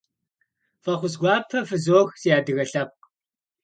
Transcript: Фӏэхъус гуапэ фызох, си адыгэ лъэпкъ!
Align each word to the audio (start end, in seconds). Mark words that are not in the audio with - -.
Фӏэхъус 0.83 1.15
гуапэ 1.21 1.59
фызох, 1.69 2.09
си 2.21 2.29
адыгэ 2.37 2.63
лъэпкъ! 2.69 3.05